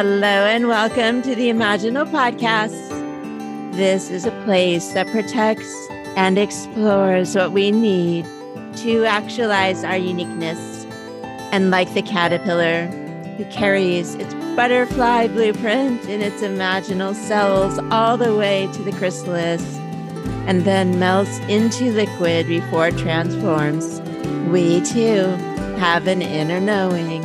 Hello 0.00 0.46
and 0.46 0.68
welcome 0.68 1.22
to 1.22 1.34
the 1.34 1.48
Imaginal 1.48 2.08
Podcast. 2.08 2.88
This 3.72 4.10
is 4.10 4.26
a 4.26 4.30
place 4.44 4.92
that 4.92 5.08
protects 5.08 5.88
and 6.14 6.38
explores 6.38 7.34
what 7.34 7.50
we 7.50 7.72
need 7.72 8.24
to 8.76 9.04
actualize 9.06 9.82
our 9.82 9.96
uniqueness. 9.96 10.86
And 11.50 11.72
like 11.72 11.92
the 11.94 12.02
caterpillar 12.02 12.86
who 13.38 13.44
carries 13.46 14.14
its 14.14 14.32
butterfly 14.54 15.26
blueprint 15.26 16.04
in 16.04 16.22
its 16.22 16.42
imaginal 16.42 17.12
cells 17.12 17.80
all 17.90 18.16
the 18.16 18.36
way 18.36 18.68
to 18.74 18.82
the 18.84 18.92
chrysalis 18.92 19.64
and 20.46 20.62
then 20.62 21.00
melts 21.00 21.40
into 21.48 21.90
liquid 21.90 22.46
before 22.46 22.86
it 22.86 22.98
transforms, 22.98 24.00
we 24.48 24.80
too 24.82 25.24
have 25.80 26.06
an 26.06 26.22
inner 26.22 26.60
knowing 26.60 27.22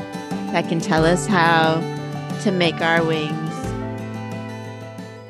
that 0.51 0.67
can 0.67 0.79
tell 0.79 1.05
us 1.05 1.27
how 1.27 1.92
to 2.41 2.51
make 2.51 2.81
our 2.81 3.03
wings. 3.05 3.53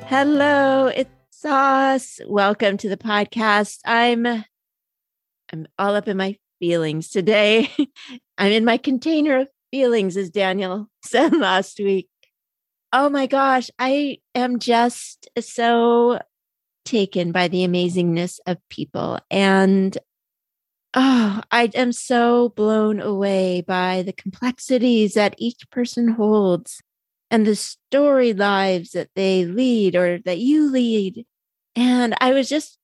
Hello, 0.07 0.87
it's 0.87 1.45
us. 1.45 2.19
Welcome 2.27 2.77
to 2.77 2.89
the 2.89 2.97
podcast. 2.97 3.79
I'm 3.85 4.25
I'm 4.25 5.67
all 5.77 5.95
up 5.95 6.07
in 6.07 6.17
my 6.17 6.37
feelings 6.59 7.09
today. 7.09 7.69
I'm 8.37 8.51
in 8.51 8.65
my 8.65 8.77
container 8.77 9.41
of 9.41 9.47
feelings, 9.71 10.17
as 10.17 10.29
Daniel 10.29 10.87
said 11.03 11.35
last 11.35 11.79
week. 11.79 12.09
Oh 12.91 13.09
my 13.09 13.27
gosh, 13.27 13.69
I 13.77 14.19
am 14.33 14.59
just 14.59 15.27
so 15.39 16.19
taken 16.85 17.31
by 17.31 17.47
the 17.47 17.67
amazingness 17.67 18.39
of 18.45 18.57
people. 18.69 19.19
And 19.29 19.97
oh, 20.93 21.41
I 21.51 21.69
am 21.73 21.91
so 21.91 22.49
blown 22.49 22.99
away 22.99 23.61
by 23.61 24.03
the 24.03 24.13
complexities 24.13 25.15
that 25.15 25.35
each 25.37 25.69
person 25.69 26.09
holds 26.09 26.81
and 27.33 27.47
the 27.47 27.55
story 27.55 28.31
lives 28.31 28.91
that 28.91 29.09
they 29.15 29.43
lead 29.43 29.95
or 29.95 30.19
that 30.19 30.37
you 30.37 30.69
lead. 30.69 31.25
And 31.75 32.13
I 32.21 32.31
was 32.31 32.47
just 32.47 32.77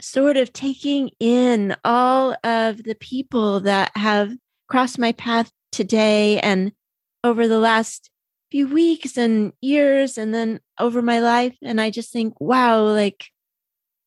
sort 0.00 0.36
of 0.36 0.52
taking 0.52 1.10
in 1.18 1.74
all 1.84 2.36
of 2.44 2.84
the 2.84 2.94
people 2.94 3.58
that 3.60 3.90
have 3.96 4.30
crossed 4.68 5.00
my 5.00 5.10
path 5.10 5.50
today 5.72 6.38
and 6.38 6.70
over 7.24 7.48
the 7.48 7.58
last 7.58 8.08
few 8.52 8.68
weeks 8.68 9.16
and 9.16 9.52
years 9.60 10.16
and 10.16 10.32
then 10.32 10.60
over 10.78 11.02
my 11.02 11.18
life. 11.18 11.56
And 11.60 11.80
I 11.80 11.90
just 11.90 12.12
think, 12.12 12.40
wow, 12.40 12.84
like 12.84 13.26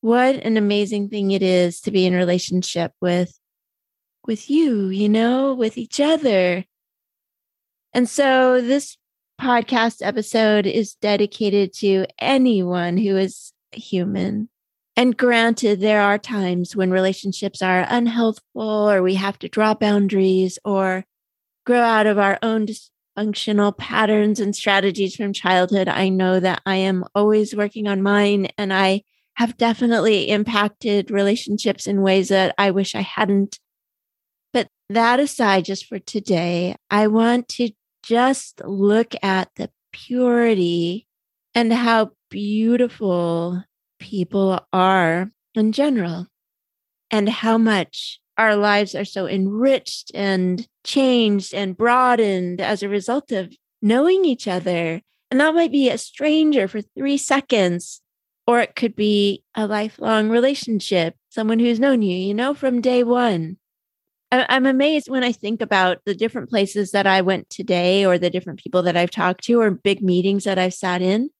what 0.00 0.36
an 0.36 0.56
amazing 0.56 1.10
thing 1.10 1.32
it 1.32 1.42
is 1.42 1.78
to 1.82 1.90
be 1.90 2.06
in 2.06 2.14
relationship 2.14 2.92
with 3.02 3.38
with 4.26 4.48
you, 4.48 4.86
you 4.86 5.10
know, 5.10 5.52
with 5.52 5.76
each 5.76 6.00
other. 6.00 6.64
And 7.92 8.08
so 8.08 8.62
this 8.62 8.96
podcast 9.40 10.06
episode 10.06 10.66
is 10.66 10.94
dedicated 10.96 11.72
to 11.72 12.04
anyone 12.18 12.98
who 12.98 13.16
is 13.16 13.52
human. 13.72 14.50
And 14.96 15.16
granted, 15.16 15.80
there 15.80 16.02
are 16.02 16.18
times 16.18 16.76
when 16.76 16.90
relationships 16.90 17.62
are 17.62 17.86
unhealthful 17.86 18.92
or 18.92 19.02
we 19.02 19.14
have 19.14 19.38
to 19.38 19.48
draw 19.48 19.72
boundaries 19.72 20.58
or 20.64 21.04
grow 21.64 21.80
out 21.80 22.06
of 22.06 22.18
our 22.18 22.38
own 22.42 22.66
dysfunctional 22.66 23.76
patterns 23.76 24.40
and 24.40 24.54
strategies 24.54 25.16
from 25.16 25.32
childhood. 25.32 25.88
I 25.88 26.10
know 26.10 26.38
that 26.38 26.60
I 26.66 26.76
am 26.76 27.04
always 27.14 27.56
working 27.56 27.88
on 27.88 28.02
mine 28.02 28.48
and 28.58 28.74
I 28.74 29.04
have 29.34 29.56
definitely 29.56 30.28
impacted 30.28 31.10
relationships 31.10 31.86
in 31.86 32.02
ways 32.02 32.28
that 32.28 32.54
I 32.58 32.72
wish 32.72 32.94
I 32.94 33.00
hadn't. 33.00 33.58
But 34.52 34.68
that 34.90 35.18
aside, 35.18 35.64
just 35.64 35.86
for 35.86 35.98
today, 35.98 36.76
I 36.90 37.06
want 37.06 37.48
to 37.50 37.70
just 38.10 38.60
look 38.64 39.14
at 39.22 39.48
the 39.54 39.70
purity 39.92 41.06
and 41.54 41.72
how 41.72 42.10
beautiful 42.28 43.62
people 44.00 44.66
are 44.72 45.30
in 45.54 45.70
general, 45.70 46.26
and 47.12 47.28
how 47.28 47.56
much 47.56 48.18
our 48.36 48.56
lives 48.56 48.96
are 48.96 49.04
so 49.04 49.28
enriched 49.28 50.10
and 50.12 50.66
changed 50.82 51.54
and 51.54 51.76
broadened 51.76 52.60
as 52.60 52.82
a 52.82 52.88
result 52.88 53.30
of 53.30 53.54
knowing 53.80 54.24
each 54.24 54.48
other. 54.48 55.00
And 55.30 55.38
that 55.38 55.54
might 55.54 55.70
be 55.70 55.88
a 55.88 55.96
stranger 55.96 56.66
for 56.66 56.80
three 56.80 57.16
seconds, 57.16 58.00
or 58.44 58.58
it 58.58 58.74
could 58.74 58.96
be 58.96 59.44
a 59.54 59.68
lifelong 59.68 60.30
relationship, 60.30 61.14
someone 61.28 61.60
who's 61.60 61.78
known 61.78 62.02
you, 62.02 62.16
you 62.16 62.34
know, 62.34 62.54
from 62.54 62.80
day 62.80 63.04
one. 63.04 63.58
I'm 64.32 64.66
amazed 64.66 65.08
when 65.08 65.24
I 65.24 65.32
think 65.32 65.60
about 65.60 65.98
the 66.04 66.14
different 66.14 66.50
places 66.50 66.92
that 66.92 67.06
I 67.06 67.20
went 67.20 67.50
today 67.50 68.04
or 68.06 68.16
the 68.16 68.30
different 68.30 68.60
people 68.60 68.82
that 68.82 68.96
I've 68.96 69.10
talked 69.10 69.42
to 69.44 69.60
or 69.60 69.70
big 69.70 70.02
meetings 70.02 70.44
that 70.44 70.58
I've 70.58 70.74
sat 70.74 71.02
in. 71.02 71.30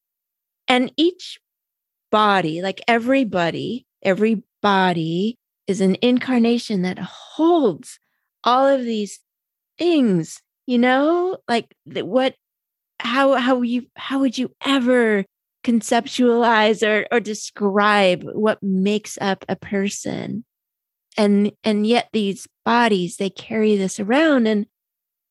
And 0.66 0.92
each 0.96 1.38
body, 2.10 2.62
like 2.62 2.80
everybody, 2.88 3.86
every 4.02 4.42
body 4.60 5.38
is 5.68 5.80
an 5.80 5.96
incarnation 6.02 6.82
that 6.82 6.98
holds 6.98 8.00
all 8.42 8.66
of 8.66 8.82
these 8.82 9.20
things, 9.78 10.40
you 10.66 10.78
know, 10.78 11.38
like 11.46 11.72
what, 11.86 12.34
how, 12.98 13.34
how 13.34 13.62
you, 13.62 13.86
how 13.96 14.18
would 14.18 14.36
you 14.36 14.50
ever 14.64 15.24
conceptualize 15.62 16.86
or, 16.86 17.06
or 17.12 17.20
describe 17.20 18.24
what 18.24 18.60
makes 18.62 19.16
up 19.20 19.44
a 19.48 19.54
person? 19.54 20.44
And 21.20 21.52
and 21.62 21.86
yet 21.86 22.08
these 22.12 22.48
bodies 22.64 23.16
they 23.16 23.30
carry 23.30 23.76
this 23.76 24.00
around. 24.00 24.46
And 24.46 24.66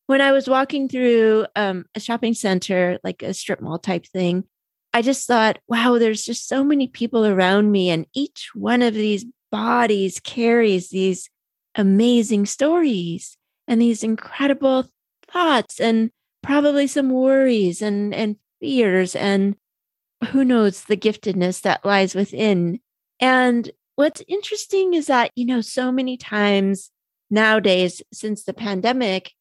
when 0.07 0.21
i 0.21 0.31
was 0.31 0.49
walking 0.49 0.89
through 0.89 1.45
um, 1.55 1.85
a 1.93 1.99
shopping 1.99 2.33
center 2.33 2.97
like 3.03 3.21
a 3.21 3.31
strip 3.33 3.61
mall 3.61 3.77
type 3.77 4.07
thing 4.07 4.43
i 4.91 5.03
just 5.03 5.27
thought 5.27 5.59
wow 5.67 5.99
there's 5.99 6.25
just 6.25 6.47
so 6.47 6.63
many 6.63 6.87
people 6.87 7.27
around 7.27 7.71
me 7.71 7.91
and 7.91 8.07
each 8.15 8.49
one 8.55 8.81
of 8.81 8.95
these 8.95 9.23
bodies 9.51 10.19
carries 10.19 10.89
these 10.89 11.29
amazing 11.75 12.47
stories 12.47 13.37
and 13.67 13.79
these 13.79 14.03
incredible 14.03 14.89
thoughts 15.31 15.79
and 15.79 16.09
probably 16.41 16.87
some 16.87 17.11
worries 17.11 17.83
and 17.83 18.11
and 18.15 18.35
fears 18.59 19.15
and 19.15 19.55
who 20.31 20.43
knows 20.43 20.83
the 20.85 20.97
giftedness 20.97 21.61
that 21.61 21.85
lies 21.85 22.15
within. 22.15 22.79
And 23.19 23.69
what's 23.99 24.23
interesting 24.29 24.93
is 24.93 25.07
that, 25.07 25.29
you 25.35 25.45
know, 25.45 25.59
so 25.59 25.91
many 25.91 26.15
times 26.15 26.89
nowadays 27.29 28.01
since 28.13 28.45
the 28.45 28.53
pandemic, 28.53 29.33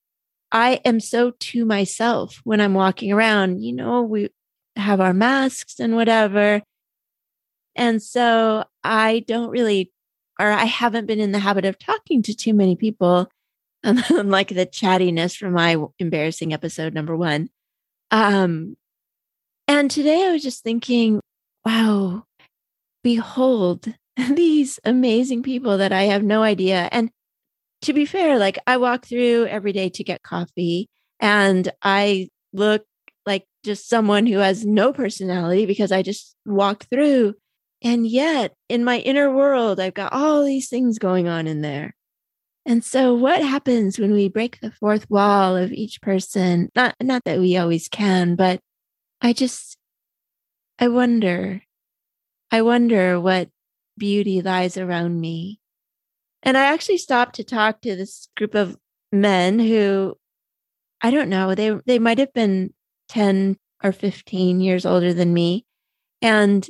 I 0.50 0.80
am 0.84 0.98
so 0.98 1.30
to 1.30 1.64
myself 1.64 2.40
when 2.42 2.60
I'm 2.60 2.74
walking 2.74 3.12
around. 3.12 3.62
You 3.62 3.72
know, 3.72 4.02
we 4.02 4.30
have 4.74 5.00
our 5.00 5.14
masks 5.14 5.78
and 5.78 5.94
whatever. 5.94 6.60
And 7.76 8.02
so 8.02 8.64
I 8.82 9.24
don't 9.28 9.50
really, 9.50 9.92
or 10.40 10.50
I 10.50 10.64
haven't 10.64 11.06
been 11.06 11.20
in 11.20 11.30
the 11.30 11.38
habit 11.38 11.64
of 11.64 11.78
talking 11.78 12.20
to 12.22 12.34
too 12.34 12.52
many 12.52 12.74
people, 12.74 13.30
unlike 13.84 14.48
the 14.48 14.66
chattiness 14.66 15.36
from 15.36 15.52
my 15.52 15.76
embarrassing 16.00 16.52
episode 16.52 16.94
number 16.94 17.14
one. 17.14 17.48
Um, 18.10 18.76
and 19.68 19.88
today 19.88 20.26
I 20.26 20.32
was 20.32 20.42
just 20.42 20.64
thinking, 20.64 21.20
wow, 21.64 22.24
behold 23.04 23.94
these 24.34 24.80
amazing 24.84 25.42
people 25.42 25.78
that 25.78 25.92
I 25.92 26.04
have 26.04 26.22
no 26.22 26.42
idea. 26.42 26.88
And 26.90 27.10
to 27.82 27.92
be 27.92 28.04
fair, 28.04 28.38
like 28.38 28.58
I 28.66 28.76
walk 28.76 29.06
through 29.06 29.46
every 29.46 29.72
day 29.72 29.88
to 29.90 30.04
get 30.04 30.22
coffee 30.22 30.88
and 31.20 31.70
I 31.82 32.28
look 32.52 32.84
like 33.26 33.44
just 33.64 33.88
someone 33.88 34.26
who 34.26 34.38
has 34.38 34.64
no 34.66 34.92
personality 34.92 35.66
because 35.66 35.92
I 35.92 36.02
just 36.02 36.34
walk 36.44 36.86
through. 36.90 37.34
And 37.82 38.06
yet, 38.06 38.54
in 38.68 38.82
my 38.82 38.98
inner 38.98 39.32
world, 39.32 39.78
I've 39.78 39.94
got 39.94 40.12
all 40.12 40.44
these 40.44 40.68
things 40.68 40.98
going 40.98 41.28
on 41.28 41.46
in 41.46 41.60
there. 41.60 41.94
And 42.66 42.84
so 42.84 43.14
what 43.14 43.40
happens 43.40 43.98
when 43.98 44.12
we 44.12 44.28
break 44.28 44.60
the 44.60 44.72
fourth 44.72 45.08
wall 45.08 45.56
of 45.56 45.72
each 45.72 46.02
person? 46.02 46.70
Not 46.74 46.96
not 47.00 47.22
that 47.24 47.38
we 47.38 47.56
always 47.56 47.88
can, 47.88 48.34
but 48.34 48.60
I 49.22 49.32
just 49.32 49.78
I 50.78 50.88
wonder 50.88 51.62
I 52.50 52.62
wonder 52.62 53.20
what 53.20 53.48
beauty 53.98 54.40
lies 54.40 54.76
around 54.76 55.20
me. 55.20 55.60
And 56.42 56.56
I 56.56 56.72
actually 56.72 56.98
stopped 56.98 57.36
to 57.36 57.44
talk 57.44 57.80
to 57.82 57.96
this 57.96 58.28
group 58.36 58.54
of 58.54 58.76
men 59.12 59.58
who 59.58 60.16
I 61.00 61.10
don't 61.10 61.28
know, 61.28 61.54
they 61.54 61.76
they 61.86 61.98
might 61.98 62.18
have 62.18 62.32
been 62.32 62.74
10 63.08 63.56
or 63.82 63.92
15 63.92 64.60
years 64.60 64.84
older 64.84 65.12
than 65.14 65.32
me. 65.32 65.64
And 66.20 66.68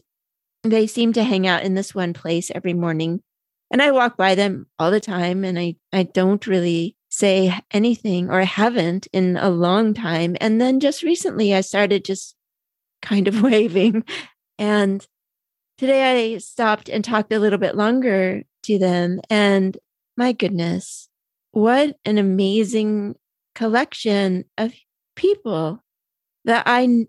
they 0.62 0.86
seem 0.86 1.12
to 1.14 1.24
hang 1.24 1.46
out 1.46 1.62
in 1.62 1.74
this 1.74 1.94
one 1.94 2.12
place 2.12 2.50
every 2.54 2.74
morning. 2.74 3.22
And 3.70 3.80
I 3.82 3.90
walk 3.90 4.16
by 4.16 4.34
them 4.34 4.66
all 4.78 4.90
the 4.90 5.00
time 5.00 5.44
and 5.44 5.58
I 5.58 5.76
I 5.92 6.02
don't 6.04 6.46
really 6.46 6.96
say 7.10 7.58
anything 7.70 8.28
or 8.28 8.40
I 8.40 8.44
haven't 8.44 9.06
in 9.12 9.36
a 9.36 9.50
long 9.50 9.94
time. 9.94 10.36
And 10.40 10.60
then 10.60 10.80
just 10.80 11.02
recently 11.02 11.54
I 11.54 11.62
started 11.62 12.04
just 12.04 12.34
kind 13.02 13.28
of 13.28 13.42
waving 13.50 14.04
and 14.58 15.06
today 15.78 16.34
I 16.34 16.38
stopped 16.38 16.88
and 16.88 17.04
talked 17.04 17.32
a 17.32 17.38
little 17.38 17.58
bit 17.58 17.76
longer 17.76 18.42
to 18.64 18.78
them. 18.78 19.20
And 19.30 19.78
my 20.16 20.32
goodness, 20.32 21.08
what 21.52 21.96
an 22.04 22.18
amazing 22.18 23.14
collection 23.54 24.44
of 24.58 24.72
people 25.16 25.82
that 26.44 26.64
I 26.66 27.06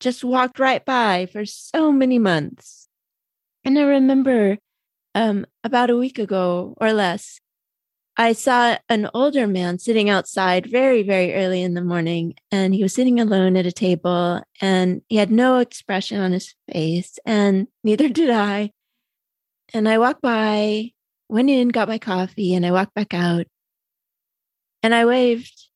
just 0.00 0.24
walked 0.24 0.58
right 0.58 0.84
by 0.84 1.26
for 1.26 1.44
so 1.44 1.90
many 1.90 2.18
months. 2.18 2.88
And 3.64 3.78
I 3.78 3.82
remember 3.82 4.58
um, 5.14 5.46
about 5.64 5.90
a 5.90 5.96
week 5.96 6.18
ago 6.18 6.74
or 6.80 6.92
less, 6.92 7.40
I 8.16 8.34
saw 8.34 8.76
an 8.90 9.08
older 9.14 9.46
man 9.46 9.78
sitting 9.78 10.10
outside 10.10 10.66
very, 10.66 11.02
very 11.02 11.34
early 11.34 11.62
in 11.62 11.72
the 11.74 11.82
morning, 11.82 12.34
and 12.50 12.74
he 12.74 12.82
was 12.82 12.92
sitting 12.92 13.18
alone 13.18 13.56
at 13.56 13.64
a 13.64 13.72
table, 13.72 14.42
and 14.60 15.00
he 15.08 15.16
had 15.16 15.30
no 15.30 15.58
expression 15.58 16.20
on 16.20 16.32
his 16.32 16.54
face, 16.70 17.18
and 17.24 17.68
neither 17.84 18.08
did 18.08 18.30
I. 18.30 18.70
And 19.72 19.88
I 19.88 19.98
walked 19.98 20.20
by, 20.20 20.90
went 21.30 21.48
in, 21.48 21.68
got 21.68 21.88
my 21.88 21.98
coffee, 21.98 22.54
and 22.54 22.66
I 22.66 22.72
walked 22.72 22.94
back 22.94 23.14
out, 23.14 23.46
and 24.82 24.94
I 24.94 25.06
waved. 25.06 25.68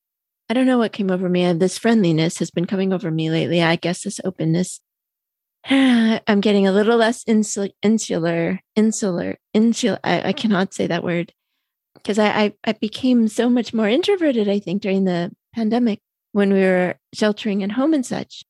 I 0.49 0.55
don't 0.55 0.67
know 0.67 0.79
what 0.79 0.93
came 0.93 1.11
over 1.11 1.29
me. 1.29 1.51
This 1.55 1.79
friendliness 1.79 2.39
has 2.39 2.51
been 2.51 2.67
coming 2.67 2.93
over 2.93 3.11
me 3.11 3.31
lately. 3.31 3.63
I 3.63 3.77
guess 3.77 4.03
this 4.03 4.21
openness. 4.25 4.81
I'm 5.69 6.41
getting 6.41 6.67
a 6.67 6.73
little 6.73 6.99
less 6.99 7.25
insul- 7.25 7.73
insular, 7.83 8.61
insular, 8.77 9.39
insular. 9.55 9.99
I, 10.05 10.29
I 10.29 10.33
cannot 10.33 10.73
say 10.75 10.87
that 10.87 11.03
word 11.03 11.33
because 12.07 12.21
I, 12.21 12.29
I, 12.29 12.53
I 12.63 12.73
became 12.75 13.27
so 13.27 13.51
much 13.51 13.75
more 13.75 13.89
introverted, 13.89 14.49
I 14.49 14.61
think, 14.61 14.81
during 14.81 15.07
the 15.07 15.33
pandemic 15.53 15.99
when 16.31 16.53
we 16.53 16.61
were 16.61 17.01
sheltering 17.13 17.65
at 17.65 17.73
home 17.73 17.93
and 17.95 18.07
such. 18.07 18.45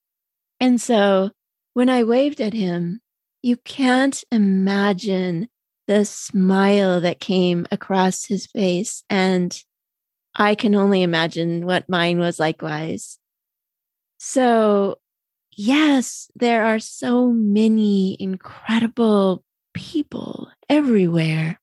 And 0.61 0.79
so 0.79 1.31
when 1.73 1.89
I 1.89 2.03
waved 2.03 2.43
at 2.43 2.53
him, 2.53 3.01
you 3.41 3.57
can't 3.57 4.23
imagine 4.31 5.49
the 5.87 6.05
smile 6.05 7.01
that 7.01 7.19
came 7.19 7.67
across 7.73 8.27
his 8.27 8.45
face. 8.45 9.05
And 9.09 9.59
I 10.35 10.55
can 10.55 10.75
only 10.75 11.03
imagine 11.03 11.65
what 11.65 11.89
mine 11.89 12.19
was 12.19 12.39
likewise. 12.39 13.19
So, 14.19 14.99
yes, 15.51 16.31
there 16.35 16.67
are 16.67 16.79
so 16.79 17.29
many 17.29 18.19
incredible 18.21 19.43
people 19.73 20.51
everywhere. 20.69 21.59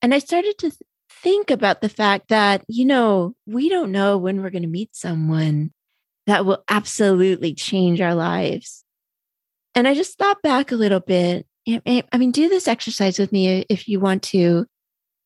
And 0.00 0.14
I 0.14 0.20
started 0.20 0.56
to 0.58 0.70
think 1.22 1.50
about 1.50 1.80
the 1.80 1.88
fact 1.88 2.28
that, 2.28 2.64
you 2.68 2.84
know, 2.84 3.34
we 3.46 3.68
don't 3.68 3.92
know 3.92 4.18
when 4.18 4.42
we're 4.42 4.50
going 4.50 4.62
to 4.62 4.68
meet 4.68 4.94
someone 4.94 5.72
that 6.26 6.44
will 6.44 6.62
absolutely 6.68 7.54
change 7.54 8.00
our 8.00 8.14
lives. 8.14 8.84
And 9.74 9.86
I 9.86 9.94
just 9.94 10.18
thought 10.18 10.42
back 10.42 10.72
a 10.72 10.76
little 10.76 11.00
bit. 11.00 11.46
I 11.66 12.04
mean, 12.16 12.30
do 12.30 12.48
this 12.48 12.68
exercise 12.68 13.18
with 13.18 13.32
me 13.32 13.66
if 13.68 13.88
you 13.88 14.00
want 14.00 14.22
to. 14.24 14.66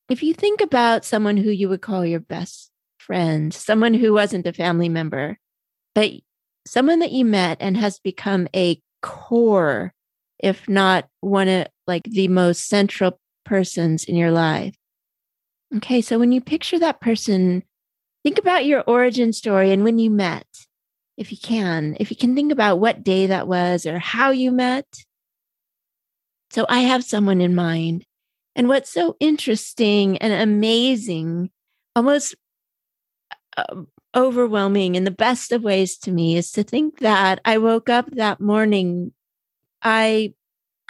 If 0.08 0.22
you 0.22 0.34
think 0.34 0.60
about 0.60 1.04
someone 1.04 1.36
who 1.36 1.50
you 1.50 1.68
would 1.68 1.82
call 1.82 2.04
your 2.04 2.20
best 2.20 2.70
friend, 2.98 3.54
someone 3.54 3.94
who 3.94 4.12
wasn't 4.12 4.46
a 4.46 4.52
family 4.52 4.88
member, 4.88 5.38
but 5.94 6.10
someone 6.66 6.98
that 6.98 7.12
you 7.12 7.24
met 7.24 7.58
and 7.60 7.76
has 7.76 7.98
become 7.98 8.48
a 8.54 8.80
core, 9.02 9.94
if 10.38 10.68
not 10.68 11.08
one 11.20 11.48
of 11.48 11.68
like 11.86 12.04
the 12.04 12.28
most 12.28 12.68
central 12.68 13.18
persons 13.44 14.04
in 14.04 14.16
your 14.16 14.30
life. 14.30 14.74
Okay, 15.76 16.02
so 16.02 16.18
when 16.18 16.32
you 16.32 16.40
picture 16.40 16.78
that 16.78 17.00
person, 17.00 17.62
think 18.22 18.38
about 18.38 18.66
your 18.66 18.82
origin 18.82 19.32
story 19.32 19.72
and 19.72 19.84
when 19.84 19.98
you 19.98 20.10
met, 20.10 20.46
if 21.16 21.32
you 21.32 21.38
can, 21.38 21.96
if 21.98 22.10
you 22.10 22.16
can 22.16 22.34
think 22.34 22.52
about 22.52 22.78
what 22.78 23.02
day 23.02 23.26
that 23.26 23.48
was 23.48 23.86
or 23.86 23.98
how 23.98 24.30
you 24.30 24.50
met. 24.52 24.86
So 26.50 26.66
I 26.68 26.80
have 26.80 27.04
someone 27.04 27.40
in 27.40 27.54
mind. 27.54 28.04
And 28.54 28.68
what's 28.68 28.92
so 28.92 29.16
interesting 29.18 30.18
and 30.18 30.32
amazing, 30.34 31.50
almost 31.96 32.34
uh, 33.56 33.82
overwhelming 34.14 34.94
in 34.94 35.04
the 35.04 35.10
best 35.10 35.52
of 35.52 35.62
ways 35.62 35.96
to 35.98 36.12
me, 36.12 36.36
is 36.36 36.52
to 36.52 36.62
think 36.62 36.98
that 36.98 37.40
I 37.46 37.56
woke 37.56 37.88
up 37.88 38.10
that 38.10 38.40
morning. 38.40 39.12
I 39.82 40.34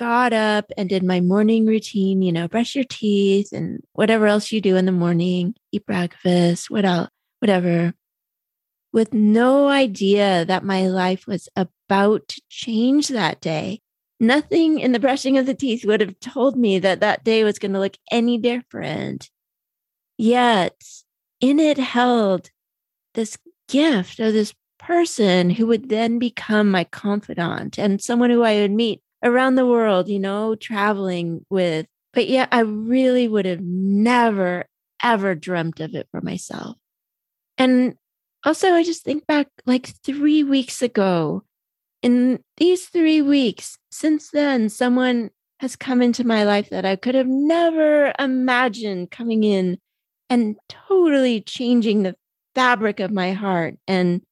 got 0.03 0.33
up 0.33 0.73
and 0.77 0.89
did 0.89 1.05
my 1.05 1.21
morning 1.21 1.65
routine, 1.65 2.23
you 2.23 2.33
know, 2.33 2.49
brush 2.49 2.75
your 2.75 2.83
teeth 2.83 3.53
and 3.53 3.81
whatever 3.93 4.27
else 4.27 4.51
you 4.51 4.61
do 4.61 4.75
in 4.75 4.85
the 4.85 4.91
morning, 4.91 5.55
eat 5.71 5.87
breakfast, 5.87 6.69
what 6.69 6.85
else, 6.85 7.09
whatever, 7.39 7.95
with 8.93 9.15
no 9.15 9.69
idea 9.69 10.45
that 10.45 10.65
my 10.65 10.89
life 10.89 11.29
was 11.29 11.49
about 11.55 12.27
to 12.27 12.43
change 12.49 13.07
that 13.09 13.41
day. 13.41 13.81
Nothing 14.19 14.81
in 14.81 14.91
the 14.91 14.99
brushing 14.99 15.39
of 15.39 15.47
the 15.47 15.55
teeth 15.55 15.85
would 15.85 16.01
have 16.01 16.19
told 16.19 16.57
me 16.57 16.81
that 16.81 16.99
that 16.99 17.23
day 17.23 17.45
was 17.45 17.61
going 17.61 17.73
to 17.73 17.79
look 17.79 17.97
any 18.11 18.39
different. 18.39 19.31
Yet, 20.19 20.83
in 21.41 21.61
it 21.61 21.79
held 21.79 22.51
this 23.15 23.39
gift 23.69 24.19
of 24.19 24.33
this 24.33 24.53
person 24.81 25.51
who 25.51 25.69
would 25.69 25.91
then 25.91 26.19
become 26.19 26.73
my 26.73 26.83
confidant 26.83 27.79
and 27.79 28.03
someone 28.03 28.31
who 28.31 28.43
I 28.43 28.63
would 28.63 28.73
meet 28.73 29.01
around 29.23 29.55
the 29.55 29.67
world, 29.67 30.09
you 30.09 30.19
know, 30.19 30.55
traveling 30.55 31.45
with. 31.51 31.87
But 32.13 32.29
yeah, 32.29 32.47
I 32.53 32.61
really 32.61 33.29
would 33.29 33.47
have 33.47 33.61
never, 33.61 34.67
ever 35.03 35.35
dreamt 35.35 35.81
of 35.81 35.95
it 35.95 36.09
for 36.11 36.21
myself. 36.21 36.77
And 37.57 37.95
also, 38.45 38.73
I 38.73 38.83
just 38.83 39.05
think 39.05 39.27
back 39.27 39.49
like 39.67 39.87
three 40.05 40.43
weeks 40.43 40.83
ago. 40.83 41.45
In 42.03 42.41
these 42.57 42.87
three 42.87 43.23
weeks, 43.23 43.79
since 43.93 44.31
then, 44.31 44.69
someone 44.69 45.31
has 45.61 45.77
come 45.77 46.03
into 46.03 46.27
my 46.27 46.43
life 46.43 46.71
that 46.71 46.85
I 46.85 46.97
could 46.97 47.15
have 47.15 47.29
never 47.29 48.13
imagined 48.19 49.13
coming 49.13 49.45
in 49.45 49.79
and 50.29 50.57
totally 50.69 51.41
changing 51.41 52.03
the 52.03 52.17
fabric 52.57 52.99
of 52.99 53.13
my 53.13 53.33
heart 53.33 53.77
and 53.87 54.23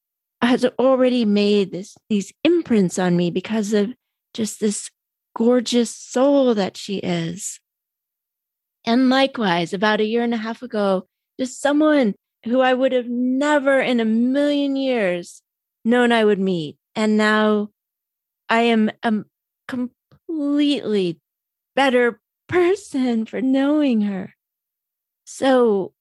has 0.41 0.65
already 0.77 1.23
made 1.23 1.71
this 1.71 1.95
these 2.09 2.33
imprints 2.43 2.99
on 2.99 3.15
me 3.15 3.31
because 3.31 3.71
of 3.73 3.93
just 4.33 4.59
this 4.59 4.89
gorgeous 5.35 5.95
soul 5.95 6.53
that 6.55 6.77
she 6.77 6.97
is. 6.97 7.59
And 8.85 9.09
likewise, 9.09 9.73
about 9.73 10.01
a 10.01 10.05
year 10.05 10.23
and 10.23 10.33
a 10.33 10.37
half 10.37 10.61
ago, 10.61 11.07
just 11.39 11.61
someone 11.61 12.15
who 12.45 12.61
I 12.61 12.73
would 12.73 12.91
have 12.91 13.07
never 13.07 13.79
in 13.79 13.99
a 13.99 14.05
million 14.05 14.75
years 14.75 15.41
known 15.85 16.11
I 16.11 16.25
would 16.25 16.39
meet. 16.39 16.77
And 16.95 17.17
now 17.17 17.69
I 18.49 18.61
am 18.63 18.91
a 19.03 19.23
completely 19.67 21.19
better 21.75 22.19
person 22.47 23.25
for 23.25 23.41
knowing 23.41 24.01
her. 24.01 24.33
So 25.25 25.93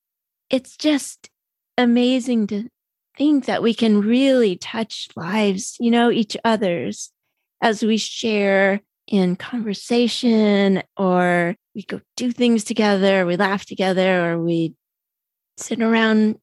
it's 0.48 0.76
just 0.76 1.30
amazing 1.78 2.48
to 2.48 2.68
think 3.16 3.44
that 3.44 3.62
we 3.62 3.74
can 3.74 4.00
really 4.00 4.56
touch 4.56 5.08
lives, 5.14 5.76
you 5.78 5.90
know, 5.90 6.10
each 6.10 6.36
other's 6.44 7.12
as 7.60 7.82
we 7.82 7.96
share 7.96 8.80
in 9.06 9.36
conversation 9.36 10.82
or 10.96 11.56
we 11.74 11.82
go 11.82 12.00
do 12.16 12.32
things 12.32 12.64
together, 12.64 13.26
we 13.26 13.36
laugh 13.36 13.64
together, 13.64 14.32
or 14.32 14.42
we 14.42 14.74
sit 15.56 15.80
around 15.82 16.36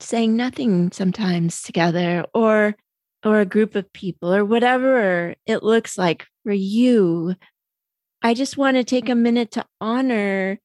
saying 0.00 0.36
nothing 0.36 0.90
sometimes 0.92 1.62
together, 1.62 2.24
or 2.34 2.74
or 3.24 3.40
a 3.40 3.46
group 3.46 3.74
of 3.76 3.92
people, 3.92 4.34
or 4.34 4.44
whatever 4.44 5.34
it 5.46 5.62
looks 5.62 5.96
like 5.96 6.26
for 6.42 6.52
you. 6.52 7.34
I 8.22 8.34
just 8.34 8.56
want 8.56 8.76
to 8.76 8.84
take 8.84 9.08
a 9.08 9.14
minute 9.14 9.52
to 9.52 9.66
honor 9.80 10.58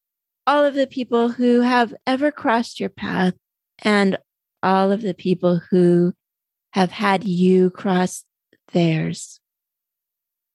all 0.46 0.64
of 0.64 0.76
the 0.76 0.88
people 0.88 1.30
who 1.30 1.62
have 1.62 1.94
ever 2.06 2.32
crossed 2.32 2.80
your 2.80 2.90
path 2.90 3.34
and 3.80 4.18
all 4.64 4.92
of 4.92 5.02
the 5.02 5.14
people 5.14 5.62
who 5.70 6.14
have 6.72 6.92
had 6.92 7.24
you 7.24 7.70
cross 7.70 8.24
theirs 8.74 9.40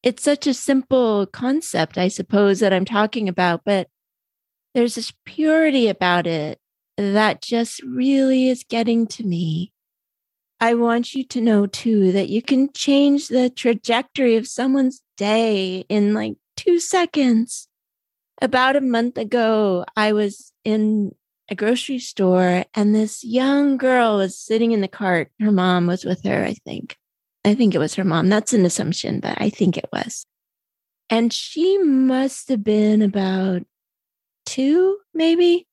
it's 0.02 0.22
such 0.22 0.46
a 0.46 0.54
simple 0.54 1.26
concept, 1.26 1.96
I 1.96 2.08
suppose, 2.08 2.60
that 2.60 2.72
I'm 2.72 2.84
talking 2.84 3.28
about, 3.28 3.62
but 3.64 3.88
there's 4.74 4.94
this 4.94 5.12
purity 5.24 5.88
about 5.88 6.26
it 6.26 6.58
that 6.96 7.42
just 7.42 7.82
really 7.82 8.48
is 8.48 8.64
getting 8.68 9.06
to 9.08 9.24
me. 9.24 9.72
I 10.60 10.74
want 10.74 11.14
you 11.14 11.24
to 11.24 11.40
know 11.40 11.66
too 11.66 12.12
that 12.12 12.28
you 12.28 12.42
can 12.42 12.72
change 12.72 13.28
the 13.28 13.50
trajectory 13.50 14.36
of 14.36 14.46
someone's 14.46 15.02
day 15.16 15.84
in 15.88 16.14
like 16.14 16.34
two 16.56 16.78
seconds. 16.78 17.68
About 18.40 18.76
a 18.76 18.80
month 18.80 19.18
ago, 19.18 19.84
I 19.96 20.12
was 20.12 20.52
in 20.64 21.14
a 21.48 21.54
grocery 21.54 21.98
store 21.98 22.64
and 22.74 22.94
this 22.94 23.22
young 23.24 23.76
girl 23.76 24.16
was 24.16 24.38
sitting 24.38 24.72
in 24.72 24.80
the 24.80 24.88
cart. 24.88 25.30
Her 25.40 25.52
mom 25.52 25.86
was 25.86 26.04
with 26.04 26.24
her, 26.24 26.44
I 26.44 26.54
think. 26.54 26.96
I 27.44 27.54
think 27.54 27.74
it 27.74 27.78
was 27.78 27.94
her 27.94 28.04
mom. 28.04 28.28
That's 28.28 28.52
an 28.52 28.64
assumption, 28.64 29.20
but 29.20 29.40
I 29.40 29.50
think 29.50 29.76
it 29.76 29.88
was. 29.92 30.24
And 31.10 31.32
she 31.32 31.78
must 31.78 32.48
have 32.48 32.64
been 32.64 33.02
about 33.02 33.62
two, 34.46 34.98
maybe. 35.12 35.66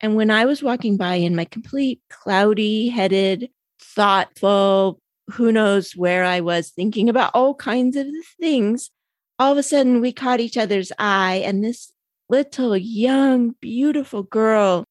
And 0.00 0.14
when 0.14 0.30
I 0.30 0.44
was 0.44 0.62
walking 0.62 0.96
by 0.96 1.14
in 1.14 1.34
my 1.34 1.44
complete 1.44 2.00
cloudy 2.10 2.88
headed, 2.88 3.50
thoughtful, 3.80 5.00
who 5.32 5.50
knows 5.50 5.96
where 5.96 6.24
I 6.24 6.40
was 6.40 6.70
thinking 6.70 7.08
about 7.08 7.32
all 7.34 7.54
kinds 7.54 7.96
of 7.96 8.06
things, 8.40 8.90
all 9.38 9.52
of 9.52 9.58
a 9.58 9.62
sudden 9.62 10.00
we 10.00 10.12
caught 10.12 10.40
each 10.40 10.56
other's 10.56 10.92
eye, 10.98 11.42
and 11.44 11.64
this 11.64 11.92
little 12.28 12.76
young, 12.76 13.54
beautiful 13.60 14.22
girl 14.22 14.84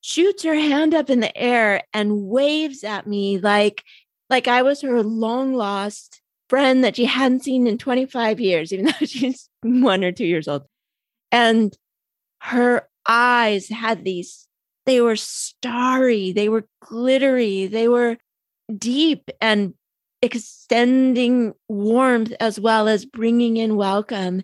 shoots 0.00 0.42
her 0.42 0.54
hand 0.54 0.94
up 0.94 1.08
in 1.08 1.20
the 1.20 1.36
air 1.36 1.82
and 1.92 2.22
waves 2.26 2.84
at 2.84 3.06
me 3.06 3.38
like 3.38 3.82
like 4.30 4.48
I 4.48 4.62
was 4.62 4.82
her 4.82 5.02
long 5.02 5.54
lost 5.54 6.20
friend 6.48 6.84
that 6.84 6.96
she 6.96 7.04
hadn't 7.04 7.44
seen 7.44 7.66
in 7.66 7.78
25 7.78 8.40
years, 8.40 8.72
even 8.72 8.86
though 9.00 9.06
she's 9.06 9.48
one 9.62 10.04
or 10.04 10.12
two 10.12 10.26
years 10.26 10.48
old. 10.48 10.64
And 11.32 11.76
her 12.40 12.88
eyes 13.08 13.68
had 13.68 14.04
these, 14.04 14.46
they 14.86 15.00
were 15.00 15.16
starry, 15.16 16.32
they 16.32 16.48
were 16.48 16.66
glittery, 16.80 17.66
they 17.66 17.88
were 17.88 18.18
deep 18.76 19.30
and 19.40 19.74
extending 20.22 21.52
warmth 21.68 22.32
as 22.40 22.58
well 22.58 22.88
as 22.88 23.04
bringing 23.04 23.56
in 23.56 23.76
welcome. 23.76 24.42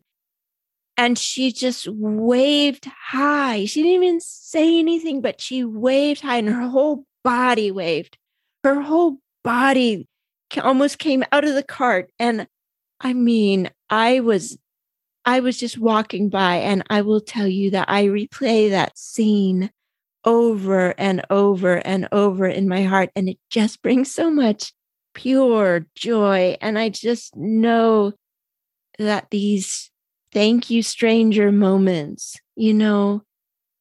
And 0.97 1.19
she 1.19 1.53
just 1.53 1.89
waved 1.89 2.85
high. 2.85 3.65
She 3.65 3.83
didn't 3.83 4.05
even 4.05 4.21
say 4.21 4.79
anything, 4.79 5.23
but 5.23 5.41
she 5.41 5.65
waved 5.65 6.21
high 6.21 6.37
and 6.37 6.49
her 6.49 6.69
whole 6.69 7.07
body 7.25 7.71
waved. 7.71 8.19
Her 8.65 8.83
whole 8.83 9.19
body 9.43 10.07
almost 10.61 10.99
came 10.99 11.25
out 11.33 11.45
of 11.45 11.55
the 11.55 11.63
cart. 11.63 12.11
And 12.19 12.47
I 13.01 13.13
mean, 13.13 13.71
I 13.89 14.21
was 14.21 14.59
I 15.25 15.41
was 15.41 15.59
just 15.59 15.79
walking 15.79 16.29
by, 16.29 16.57
and 16.57 16.83
I 16.89 17.03
will 17.03 17.21
tell 17.21 17.47
you 17.47 17.71
that 17.73 17.91
I 17.91 18.07
replay 18.07 18.71
that 18.71 18.97
scene 18.97 19.71
over 20.25 20.99
and 20.99 21.25
over 21.31 21.77
and 21.87 22.09
over 22.11 22.47
in 22.47 22.69
my 22.69 22.85
heart, 22.85 23.11
and 23.15 23.29
it 23.29 23.39
just 23.51 23.83
brings 23.83 24.11
so 24.11 24.31
much 24.31 24.73
pure 25.15 25.87
joy. 25.95 26.57
And 26.61 26.79
I 26.79 26.89
just 26.89 27.37
know 27.37 28.13
that 28.99 29.29
these 29.31 29.91
thank 30.33 30.71
you, 30.71 30.83
stranger 30.83 31.51
moments, 31.53 32.37
you 32.57 32.73
know, 32.73 33.23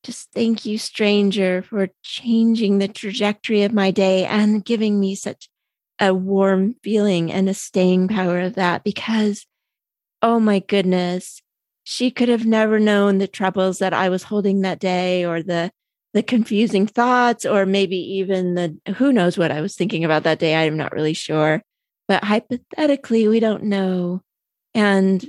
just 0.03 0.31
thank 0.33 0.65
you, 0.65 0.77
stranger, 0.77 1.61
for 1.61 1.89
changing 2.03 2.77
the 2.77 2.87
trajectory 2.87 3.63
of 3.63 3.73
my 3.73 3.91
day 3.91 4.25
and 4.25 4.63
giving 4.63 4.99
me 4.99 5.15
such 5.15 5.49
a 5.99 6.13
warm 6.13 6.75
feeling 6.83 7.31
and 7.31 7.49
a 7.49 7.53
staying 7.53 8.07
power 8.07 8.39
of 8.39 8.55
that 8.55 8.83
because, 8.83 9.45
oh 10.21 10.39
my 10.39 10.59
goodness, 10.59 11.41
she 11.83 12.11
could 12.11 12.29
have 12.29 12.45
never 12.45 12.79
known 12.79 13.17
the 13.17 13.27
troubles 13.27 13.79
that 13.79 13.93
I 13.93 14.09
was 14.09 14.23
holding 14.23 14.61
that 14.61 14.79
day 14.79 15.25
or 15.25 15.43
the 15.43 15.71
the 16.13 16.23
confusing 16.23 16.87
thoughts 16.87 17.45
or 17.45 17.67
maybe 17.67 17.97
even 17.97 18.55
the 18.55 18.75
who 18.93 19.13
knows 19.13 19.37
what 19.37 19.51
I 19.51 19.61
was 19.61 19.75
thinking 19.75 20.03
about 20.03 20.23
that 20.23 20.39
day. 20.39 20.55
I'm 20.55 20.77
not 20.77 20.93
really 20.93 21.13
sure. 21.13 21.61
But 22.07 22.23
hypothetically, 22.23 23.27
we 23.27 23.39
don't 23.39 23.65
know. 23.65 24.21
And 24.73 25.27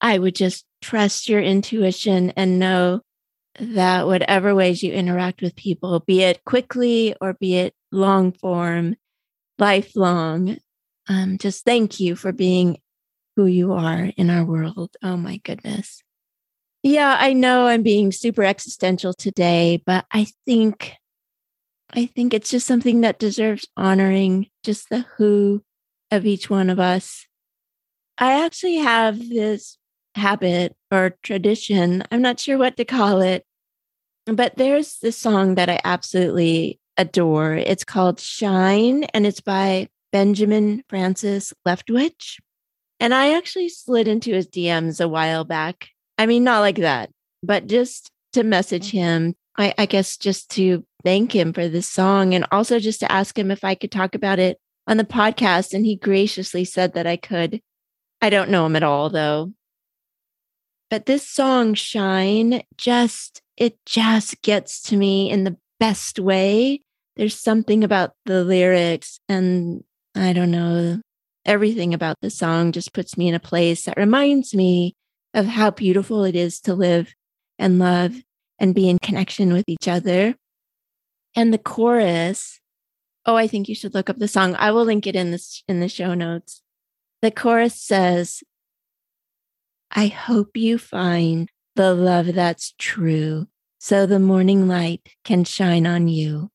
I 0.00 0.18
would 0.18 0.34
just 0.34 0.64
trust 0.82 1.28
your 1.28 1.40
intuition 1.40 2.32
and 2.36 2.58
know 2.58 3.00
that 3.58 4.06
whatever 4.06 4.54
ways 4.54 4.82
you 4.82 4.92
interact 4.92 5.42
with 5.42 5.56
people, 5.56 6.00
be 6.00 6.22
it 6.22 6.44
quickly 6.44 7.14
or 7.20 7.34
be 7.34 7.56
it 7.56 7.74
long 7.92 8.32
form, 8.32 8.96
lifelong, 9.58 10.58
um, 11.08 11.38
just 11.38 11.64
thank 11.64 12.00
you 12.00 12.16
for 12.16 12.32
being 12.32 12.78
who 13.36 13.46
you 13.46 13.72
are 13.72 14.10
in 14.16 14.30
our 14.30 14.44
world. 14.44 14.96
Oh 15.02 15.16
my 15.16 15.38
goodness. 15.38 16.02
Yeah, 16.82 17.16
I 17.18 17.32
know 17.32 17.66
I'm 17.66 17.82
being 17.82 18.12
super 18.12 18.44
existential 18.44 19.12
today, 19.12 19.82
but 19.84 20.06
I 20.12 20.28
think 20.44 20.92
I 21.90 22.06
think 22.06 22.34
it's 22.34 22.50
just 22.50 22.66
something 22.66 23.02
that 23.02 23.18
deserves 23.18 23.66
honoring, 23.76 24.48
just 24.64 24.88
the 24.88 25.06
who 25.16 25.62
of 26.10 26.26
each 26.26 26.50
one 26.50 26.68
of 26.68 26.80
us. 26.80 27.26
I 28.18 28.44
actually 28.44 28.76
have 28.76 29.18
this 29.28 29.78
habit 30.16 30.74
or 30.90 31.16
tradition, 31.22 32.04
I'm 32.10 32.22
not 32.22 32.40
sure 32.40 32.58
what 32.58 32.76
to 32.76 32.84
call 32.84 33.20
it, 33.20 33.44
but 34.26 34.56
there's 34.56 34.98
this 34.98 35.16
song 35.16 35.54
that 35.54 35.68
I 35.68 35.80
absolutely 35.84 36.80
adore. 36.96 37.54
It's 37.54 37.84
called 37.84 38.20
Shine 38.20 39.04
and 39.04 39.26
it's 39.26 39.40
by 39.40 39.88
Benjamin 40.12 40.82
Francis 40.88 41.52
Leftwich. 41.66 42.38
And 42.98 43.12
I 43.14 43.34
actually 43.34 43.68
slid 43.68 44.08
into 44.08 44.32
his 44.32 44.48
DMs 44.48 45.00
a 45.00 45.08
while 45.08 45.44
back 45.44 45.88
I 46.18 46.26
mean, 46.26 46.44
not 46.44 46.60
like 46.60 46.76
that, 46.76 47.10
but 47.42 47.66
just 47.66 48.10
to 48.32 48.42
message 48.42 48.88
mm-hmm. 48.88 48.98
him, 48.98 49.36
I, 49.56 49.74
I 49.78 49.86
guess 49.86 50.16
just 50.16 50.50
to 50.52 50.84
thank 51.04 51.34
him 51.34 51.52
for 51.52 51.68
this 51.68 51.88
song 51.88 52.34
and 52.34 52.46
also 52.50 52.78
just 52.78 53.00
to 53.00 53.12
ask 53.12 53.38
him 53.38 53.50
if 53.50 53.64
I 53.64 53.74
could 53.74 53.92
talk 53.92 54.14
about 54.14 54.38
it 54.38 54.58
on 54.86 54.96
the 54.96 55.04
podcast. 55.04 55.74
And 55.74 55.84
he 55.84 55.96
graciously 55.96 56.64
said 56.64 56.94
that 56.94 57.06
I 57.06 57.16
could. 57.16 57.60
I 58.20 58.30
don't 58.30 58.50
know 58.50 58.66
him 58.66 58.76
at 58.76 58.82
all, 58.82 59.10
though. 59.10 59.52
But 60.90 61.06
this 61.06 61.26
song, 61.26 61.74
Shine, 61.74 62.62
just, 62.76 63.42
it 63.56 63.78
just 63.84 64.40
gets 64.42 64.80
to 64.82 64.96
me 64.96 65.30
in 65.30 65.44
the 65.44 65.56
best 65.80 66.18
way. 66.18 66.80
There's 67.16 67.38
something 67.38 67.82
about 67.82 68.12
the 68.24 68.44
lyrics 68.44 69.18
and 69.28 69.82
I 70.14 70.32
don't 70.32 70.50
know, 70.50 71.00
everything 71.44 71.92
about 71.92 72.16
the 72.20 72.30
song 72.30 72.72
just 72.72 72.92
puts 72.92 73.16
me 73.16 73.28
in 73.28 73.34
a 73.34 73.40
place 73.40 73.84
that 73.84 73.96
reminds 73.96 74.54
me 74.54 74.94
of 75.34 75.46
how 75.46 75.70
beautiful 75.70 76.24
it 76.24 76.34
is 76.34 76.60
to 76.60 76.74
live 76.74 77.14
and 77.58 77.78
love 77.78 78.14
and 78.58 78.74
be 78.74 78.88
in 78.88 78.98
connection 78.98 79.52
with 79.52 79.64
each 79.68 79.88
other. 79.88 80.34
And 81.34 81.52
the 81.52 81.58
chorus, 81.58 82.60
oh, 83.26 83.36
I 83.36 83.46
think 83.46 83.68
you 83.68 83.74
should 83.74 83.92
look 83.92 84.08
up 84.08 84.18
the 84.18 84.28
song. 84.28 84.54
I 84.56 84.70
will 84.70 84.84
link 84.84 85.06
it 85.06 85.16
in 85.16 85.30
this 85.30 85.62
in 85.68 85.80
the 85.80 85.88
show 85.88 86.14
notes. 86.14 86.62
The 87.20 87.30
chorus 87.30 87.74
says, 87.74 88.42
I 89.98 90.08
hope 90.08 90.58
you 90.58 90.76
find 90.76 91.48
the 91.74 91.94
love 91.94 92.34
that's 92.34 92.74
true 92.78 93.46
so 93.78 94.04
the 94.04 94.18
morning 94.18 94.68
light 94.68 95.08
can 95.24 95.42
shine 95.44 95.86
on 95.86 96.06
you. 96.06 96.50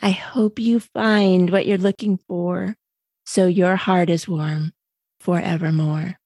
I 0.00 0.10
hope 0.10 0.60
you 0.60 0.78
find 0.78 1.50
what 1.50 1.66
you're 1.66 1.76
looking 1.76 2.20
for 2.28 2.76
so 3.26 3.48
your 3.48 3.74
heart 3.74 4.08
is 4.08 4.28
warm 4.28 4.74
forevermore. 5.18 6.20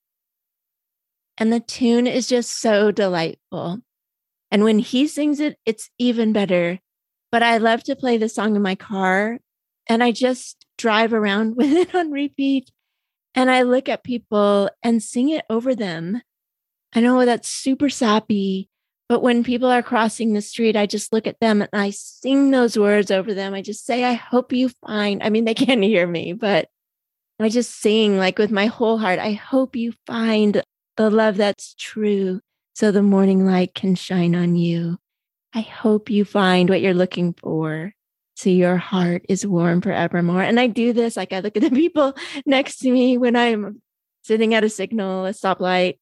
And 1.39 1.51
the 1.51 1.61
tune 1.61 2.07
is 2.07 2.27
just 2.27 2.61
so 2.61 2.91
delightful. 2.91 3.79
And 4.51 4.63
when 4.63 4.81
he 4.81 5.09
sings 5.09 5.41
it, 5.41 5.57
it's 5.65 5.89
even 5.99 6.35
better. 6.35 6.81
But 7.33 7.45
I 7.45 7.57
love 7.57 7.83
to 7.85 7.97
play 7.97 8.19
the 8.19 8.29
song 8.29 8.57
in 8.57 8.63
my 8.63 8.75
car 8.75 9.39
and 9.89 10.05
I 10.05 10.13
just 10.13 10.67
drive 10.77 11.15
around 11.15 11.57
with 11.57 11.73
it 11.73 11.95
on 11.95 12.11
repeat. 12.11 12.71
And 13.37 13.51
I 13.51 13.63
look 13.63 13.89
at 13.89 14.03
people 14.03 14.71
and 14.83 15.03
sing 15.03 15.29
it 15.29 15.45
over 15.51 15.75
them. 15.75 16.23
I 16.95 17.01
know 17.01 17.25
that's 17.27 17.51
super 17.51 17.91
sappy, 17.91 18.71
but 19.11 19.23
when 19.23 19.45
people 19.45 19.69
are 19.69 19.83
crossing 19.83 20.33
the 20.33 20.41
street, 20.41 20.75
I 20.75 20.87
just 20.87 21.13
look 21.13 21.27
at 21.27 21.39
them 21.39 21.61
and 21.61 21.71
I 21.73 21.91
sing 21.91 22.51
those 22.51 22.79
words 22.79 23.11
over 23.11 23.35
them. 23.35 23.53
I 23.53 23.61
just 23.61 23.85
say, 23.85 24.05
I 24.05 24.15
hope 24.15 24.55
you 24.55 24.71
find, 24.71 25.23
I 25.23 25.29
mean, 25.29 25.45
they 25.45 25.55
can't 25.55 25.85
hear 25.85 26.07
me, 26.07 26.33
but 26.33 26.69
I 27.39 27.51
just 27.51 27.79
sing 27.79 28.17
like 28.17 28.39
with 28.39 28.51
my 28.51 28.67
whole 28.67 28.97
heart, 28.97 29.19
I 29.19 29.33
hope 29.33 29.77
you 29.77 29.93
find 30.07 30.63
the 30.97 31.11
love 31.11 31.37
that's 31.37 31.75
true 31.75 32.41
so 32.75 32.91
the 32.91 33.03
morning 33.03 33.45
light 33.45 33.75
can 33.75 33.95
shine 33.95 34.35
on 34.35 34.57
you. 34.57 34.97
I 35.55 35.61
hope 35.61 36.09
you 36.09 36.25
find 36.25 36.71
what 36.71 36.81
you're 36.81 36.95
looking 36.95 37.35
for 37.35 37.93
so 38.37 38.51
your 38.51 38.77
heart 38.77 39.25
is 39.31 39.47
warm 39.47 39.81
forevermore. 39.81 40.43
And 40.43 40.61
I 40.61 40.67
do 40.67 40.93
this 40.93 41.17
like 41.17 41.33
I 41.33 41.41
look 41.41 41.57
at 41.57 41.63
the 41.63 41.71
people 41.71 42.15
next 42.47 42.79
to 42.79 42.91
me 42.91 43.17
when 43.17 43.35
I'm 43.35 43.81
sitting 44.25 44.53
at 44.55 44.63
a 44.63 44.69
signal, 44.69 45.25
a 45.25 45.31
stoplight. 45.31 45.99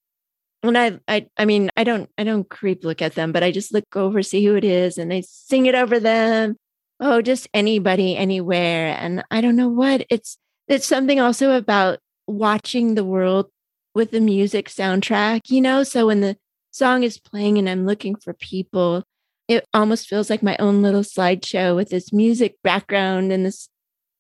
And 0.64 0.76
I, 0.76 0.99
I, 1.07 1.26
I 1.37 1.45
mean, 1.45 1.71
I 1.76 1.85
don't, 1.85 2.11
I 2.19 2.25
don't 2.25 2.49
creep 2.49 2.85
look 2.85 3.03
at 3.03 3.14
them, 3.14 3.31
but 3.31 3.45
I 3.45 3.53
just 3.53 3.73
look 3.73 3.85
over, 3.95 4.23
see 4.23 4.45
who 4.45 4.57
it 4.57 4.64
is, 4.64 4.99
and 4.99 5.12
I 5.12 5.21
sing 5.21 5.67
it 5.67 5.75
over 5.75 6.00
them. 6.00 6.57
Oh, 6.99 7.23
just 7.23 7.49
anybody, 7.55 8.17
anywhere. 8.17 8.97
And 8.99 9.23
I 9.31 9.41
don't 9.41 9.57
know 9.57 9.69
what 9.69 10.07
it's. 10.11 10.38
It's 10.67 10.87
something 10.87 11.21
also 11.21 11.53
about 11.53 11.99
watching 12.26 12.95
the 12.95 13.05
world 13.05 13.50
with 13.95 14.11
the 14.11 14.21
music 14.21 14.69
soundtrack, 14.69 15.50
you 15.50 15.61
know? 15.61 15.83
So 15.83 16.07
when 16.07 16.23
the 16.23 16.37
song 16.71 17.03
is 17.03 17.19
playing 17.19 17.59
and 17.59 17.69
I'm 17.69 17.85
looking 17.85 18.17
for 18.17 18.33
people, 18.33 19.05
it 19.49 19.67
almost 19.75 20.09
feels 20.09 20.31
like 20.31 20.43
my 20.43 20.57
own 20.59 20.83
little 20.83 21.03
slideshow 21.03 21.77
with 21.77 21.91
this 21.91 22.13
music 22.13 22.57
background 22.63 23.33
and 23.33 23.45
this 23.45 23.69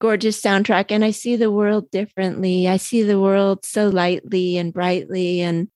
gorgeous 0.00 0.40
soundtrack. 0.40 0.86
And 0.90 1.04
I 1.04 1.10
see 1.12 1.36
the 1.36 1.50
world 1.50 1.90
differently. 1.90 2.68
I 2.68 2.76
see 2.76 3.02
the 3.02 3.20
world 3.20 3.64
so 3.64 3.88
lightly 3.88 4.58
and 4.58 4.72
brightly 4.72 5.40
and 5.40 5.68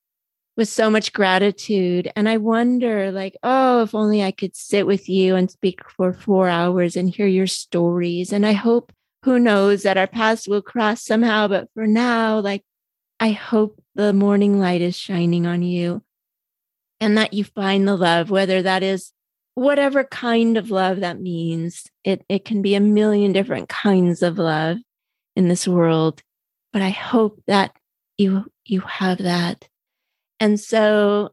with 0.57 0.69
so 0.69 0.91
much 0.91 1.13
gratitude. 1.13 2.11
And 2.17 2.29
I 2.29 2.37
wonder, 2.37 3.11
like, 3.13 3.37
oh, 3.43 3.83
if 3.83 3.95
only 3.95 4.23
I 4.23 4.33
could 4.33 4.57
sit 4.57 4.87
with 4.87 5.09
you 5.09 5.37
and 5.37 5.51
speak 5.51 5.81
for 5.91 6.13
four 6.13 6.49
hours 6.49 6.97
and 6.97 7.09
hear 7.09 7.29
your 7.29 7.47
stories. 7.47 8.33
And 8.33 8.45
I 8.45 8.53
hope, 8.53 8.93
who 9.25 9.39
knows, 9.39 9.85
that 9.85 9.97
our 9.97 10.09
paths 10.09 10.49
will 10.49 10.63
cross 10.63 11.05
somehow. 11.05 11.49
But 11.49 11.69
for 11.75 11.87
now, 11.87 12.41
like, 12.41 12.65
I 13.21 13.31
hope 13.31 13.83
the 13.95 14.13
morning 14.13 14.59
light 14.59 14.81
is 14.81 14.97
shining 14.97 15.47
on 15.47 15.63
you 15.63 16.03
and 17.01 17.17
that 17.17 17.33
you 17.33 17.45
find 17.45 17.87
the 17.87 17.97
love, 17.97 18.29
whether 18.31 18.61
that 18.63 18.83
is 18.83 19.13
whatever 19.59 20.05
kind 20.05 20.57
of 20.57 20.71
love 20.71 21.01
that 21.01 21.21
means. 21.21 21.91
It, 22.05 22.25
it 22.29 22.45
can 22.45 22.63
be 22.63 22.77
a 22.77 22.81
million 22.81 23.33
different 23.33 23.69
kinds 23.69 24.23
of 24.23 24.39
love 24.39 24.77
in 25.35 25.49
this 25.49 25.67
world, 25.67 26.23
but 26.73 26.81
I 26.81 26.91
hope 26.91 27.43
that 27.49 27.75
you, 28.17 28.45
you 28.65 28.81
have 28.83 29.19
that. 29.19 29.69
And 30.39 30.61
so, 30.61 31.31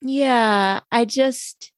yeah, 0.00 0.78
I 0.92 1.04
just, 1.06 1.72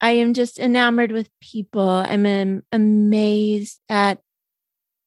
I 0.00 0.12
am 0.12 0.32
just 0.32 0.60
enamored 0.60 1.10
with 1.10 1.28
people. 1.40 1.88
I'm 1.88 2.62
amazed 2.70 3.80
at 3.88 4.20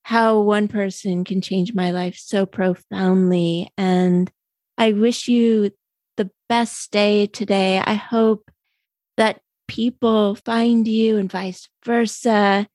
how 0.04 0.42
one 0.42 0.68
person 0.68 1.24
can 1.24 1.40
change 1.40 1.74
my 1.74 1.92
life 1.92 2.18
so 2.18 2.46
profoundly. 2.46 3.72
And 3.78 4.30
I 4.78 4.92
wish 4.92 5.30
you 5.30 5.72
the 6.18 6.30
best 6.50 6.92
day 6.92 7.28
today. 7.28 7.82
I 7.86 7.94
hope 7.94 8.52
that 9.16 9.40
people 9.68 10.36
find 10.36 10.88
you 10.88 11.18
and 11.18 11.32
vice 11.32 11.70
versa, 11.86 12.68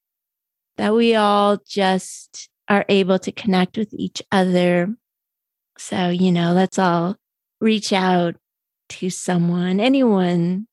that 0.76 0.94
we 0.94 1.14
all 1.14 1.58
just 1.66 2.48
are 2.68 2.84
able 2.88 3.18
to 3.18 3.32
connect 3.32 3.76
with 3.76 3.92
each 3.92 4.22
other. 4.30 4.94
So, 5.78 6.08
you 6.08 6.32
know, 6.32 6.52
let's 6.52 6.78
all 6.78 7.16
reach 7.60 7.92
out 7.92 8.36
to 8.90 9.10
someone, 9.10 9.80
anyone. 9.80 10.66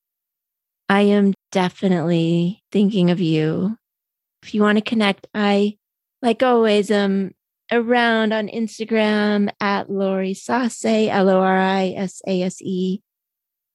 I 0.88 1.02
am 1.02 1.34
definitely 1.52 2.64
thinking 2.72 3.12
of 3.12 3.20
you. 3.20 3.78
If 4.44 4.54
you 4.54 4.62
want 4.62 4.78
to 4.78 4.84
connect, 4.84 5.28
I, 5.34 5.78
like 6.22 6.42
always, 6.44 6.90
am 6.92 7.32
around 7.72 8.34
on 8.34 8.48
Instagram 8.48 9.50
at 9.60 9.90
Lori 9.90 10.34
Sase, 10.34 11.10
L 11.10 11.30
O 11.30 11.40
R 11.40 11.58
I 11.58 11.94
S 11.96 12.22
A 12.28 12.42
S 12.44 12.62
E. 12.62 13.02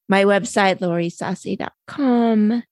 My 0.07 0.23
website, 0.23 0.79
lorisase.com. 0.79 2.63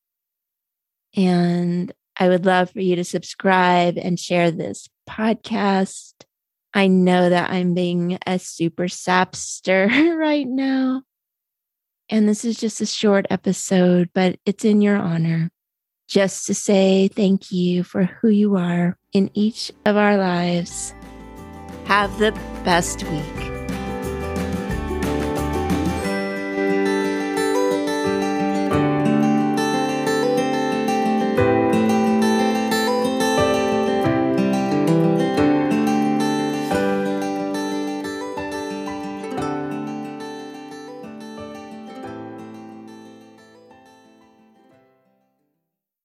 And 1.15 1.91
I 2.19 2.29
would 2.29 2.45
love 2.45 2.71
for 2.71 2.79
you 2.79 2.95
to 2.95 3.03
subscribe 3.03 3.97
and 3.97 4.19
share 4.19 4.51
this 4.51 4.87
podcast. 5.09 6.13
I 6.73 6.87
know 6.87 7.29
that 7.29 7.51
I'm 7.51 7.73
being 7.73 8.17
a 8.25 8.39
super 8.39 8.85
sapster 8.85 10.17
right 10.17 10.47
now. 10.47 11.03
And 12.09 12.27
this 12.27 12.45
is 12.45 12.57
just 12.57 12.81
a 12.81 12.85
short 12.85 13.25
episode, 13.29 14.09
but 14.13 14.37
it's 14.45 14.65
in 14.65 14.81
your 14.81 14.97
honor 14.97 15.51
just 16.07 16.45
to 16.47 16.53
say 16.53 17.07
thank 17.07 17.51
you 17.51 17.83
for 17.83 18.03
who 18.03 18.29
you 18.29 18.55
are 18.55 18.97
in 19.13 19.31
each 19.33 19.71
of 19.85 19.97
our 19.97 20.17
lives. 20.17 20.93
Have 21.85 22.17
the 22.19 22.31
best 22.63 23.03
week. 23.03 23.52